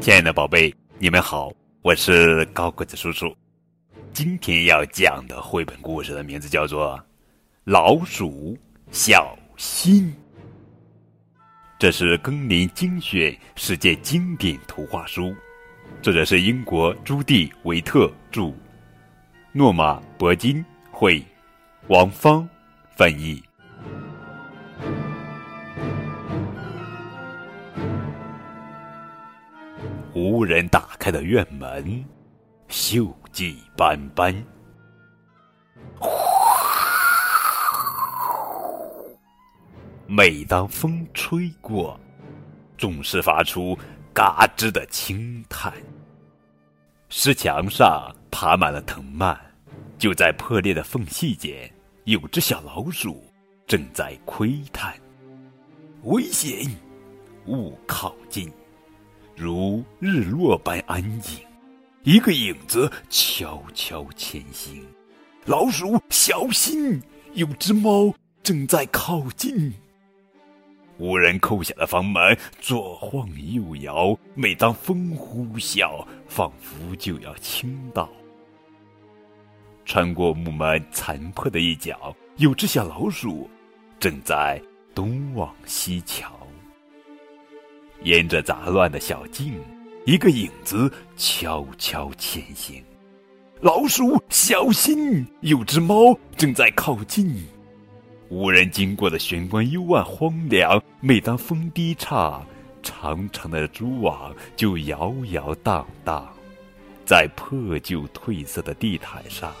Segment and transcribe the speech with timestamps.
[0.00, 3.36] 亲爱的宝贝，你们好，我是高个子叔叔。
[4.14, 6.96] 今天要讲的绘本故事的名字叫做
[7.64, 8.56] 《老鼠
[8.90, 10.06] 小心》，
[11.78, 15.34] 这是更林精选世界经典图画书，
[16.00, 18.54] 作者是英国朱蒂·维特著，
[19.52, 21.22] 诺玛·伯金绘，
[21.88, 22.48] 王芳
[22.96, 23.38] 翻译。
[30.12, 32.04] 无人打开的院门，
[32.68, 34.34] 锈迹斑斑。
[40.08, 41.98] 每当风吹过，
[42.76, 43.78] 总是发出
[44.12, 45.72] 嘎吱的轻叹。
[47.08, 49.38] 石墙上爬满了藤蔓，
[49.96, 53.22] 就在破裂的缝隙间，有只小老鼠
[53.64, 54.92] 正在窥探。
[56.02, 56.68] 危险，
[57.46, 58.50] 勿靠近。
[59.40, 61.38] 如日落般安静，
[62.02, 64.86] 一个影子悄悄前行。
[65.46, 67.00] 老鼠小心，
[67.32, 69.72] 有只猫正在靠近。
[70.98, 78.10] 无人扣下的房门左晃右摇，每当风呼啸，仿佛就要倾倒。
[79.86, 83.48] 穿过木门残破的一角，有只小老鼠
[83.98, 84.60] 正在
[84.94, 86.30] 东望西瞧。
[88.02, 89.60] 沿着杂乱的小径，
[90.06, 92.82] 一个影子悄悄前行。
[93.60, 97.46] 老鼠小心，有只猫正在靠近。
[98.30, 102.46] 无人经过的玄关幽暗荒凉，每当风低唱，
[102.82, 106.26] 长长的蛛网就摇摇荡荡。
[107.04, 109.52] 在破旧褪色的地毯上，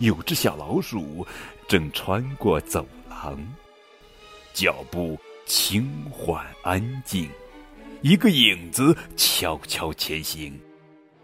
[0.00, 1.26] 有只小老鼠
[1.68, 3.38] 正穿过走廊，
[4.52, 7.30] 脚步轻缓安静。
[8.02, 10.56] 一个影子悄悄前行，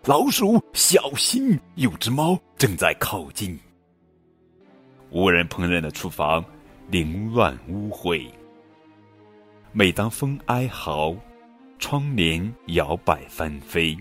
[0.06, 3.57] 老鼠小心，有只猫正在靠近。
[5.11, 6.45] 无人烹饪的厨房
[6.90, 8.27] 凌乱污秽。
[9.70, 11.14] 每当风哀嚎，
[11.79, 13.96] 窗帘摇摆翻飞，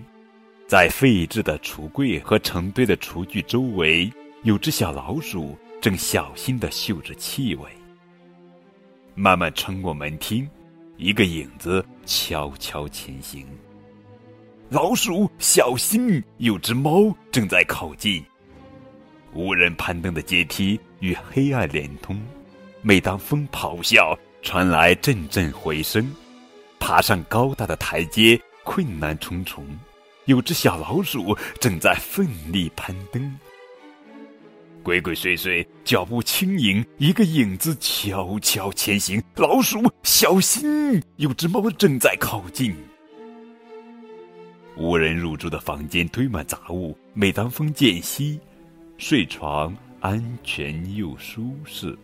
[0.66, 7.70] 在废置的橱柜和成堆的厨具周围，有只小老鼠正小心的嗅着气味，
[9.14, 10.48] 慢慢穿过门厅。
[10.96, 13.46] 一个影子悄悄前行。
[14.68, 18.24] 老鼠小心，有只猫正在靠近。
[19.32, 22.20] 无人攀登的阶梯与黑暗连通，
[22.82, 26.08] 每当风咆哮，传来阵阵回声。
[26.78, 29.66] 爬上高大的台阶困难重重，
[30.26, 33.38] 有只小老鼠正在奋力攀登。
[34.84, 39.20] 鬼鬼祟祟，脚步轻盈，一个影子悄悄前行。
[39.36, 42.76] 老鼠小心，有只猫正在靠近。
[44.76, 48.38] 无人入住的房间堆满杂物，每当风渐息，
[48.98, 51.96] 睡床安全又舒适。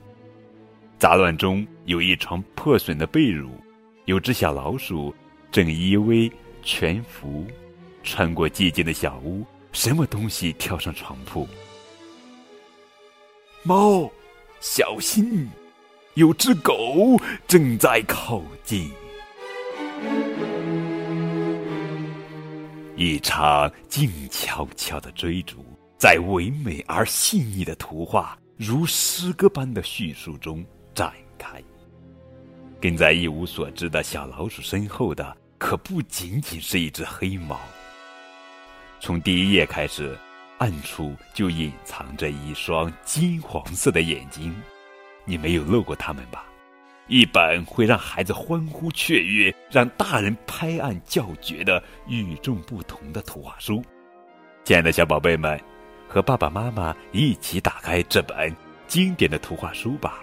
[0.99, 3.51] 杂乱中有一床破损的被褥，
[4.07, 5.15] 有只小老鼠
[5.53, 7.47] 正依偎蜷伏。
[8.03, 11.47] 穿过寂静的小屋，什么东西跳上床铺？
[13.63, 14.11] 猫，
[14.59, 15.47] 小心！
[16.15, 18.91] 有只狗正在靠近。
[22.97, 25.63] 一场静悄悄的追逐，
[25.99, 31.63] 在唯美而细腻的图画如诗歌般的叙述中展开。
[32.81, 37.61] 跟在一无所知的小老鼠身后的，可不仅仅是一只黑猫。
[39.01, 40.19] 从第一页开始。
[40.61, 44.55] 暗处就隐藏着一双金黄色的眼睛，
[45.25, 46.45] 你没有漏过它们吧？
[47.07, 53.83] 一本会让孩子欢呼雀跃、让大人拍案叫绝的与众不同的图画书。
[54.63, 55.59] 亲爱的小宝贝们，
[56.07, 58.55] 和爸爸妈妈一起打开这本
[58.87, 60.23] 经典的图画书吧！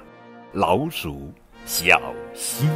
[0.54, 1.34] 老鼠
[1.66, 2.00] 小
[2.36, 2.70] 心。